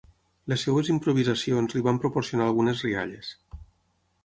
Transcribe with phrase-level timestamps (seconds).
[0.53, 3.33] Les seves improvisacions li van proporcionar algunes rialles.